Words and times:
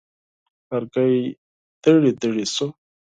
لرګی 0.69 1.17
دړې 1.83 2.11
دړې 2.21 2.45
شو. 2.53 2.67